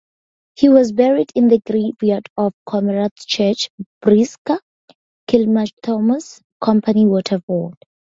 He 0.55 0.65
is 0.65 0.93
buried 0.93 1.31
in 1.35 1.47
the 1.47 1.59
graveyard 1.59 2.27
of 2.35 2.55
Comeragh 2.67 3.13
Church, 3.27 3.69
Briska, 4.03 4.57
Kilmacthomas, 5.29 6.41
Company 6.59 7.05
Waterford. 7.05 7.75